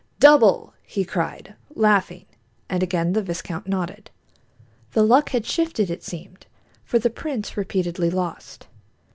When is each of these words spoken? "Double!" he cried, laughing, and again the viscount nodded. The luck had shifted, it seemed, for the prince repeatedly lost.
"Double!" 0.19 0.73
he 0.81 1.05
cried, 1.05 1.53
laughing, 1.75 2.25
and 2.67 2.81
again 2.81 3.13
the 3.13 3.21
viscount 3.21 3.67
nodded. 3.67 4.09
The 4.93 5.03
luck 5.03 5.29
had 5.29 5.45
shifted, 5.45 5.91
it 5.91 6.01
seemed, 6.01 6.47
for 6.83 6.97
the 6.97 7.11
prince 7.11 7.55
repeatedly 7.55 8.09
lost. 8.09 8.65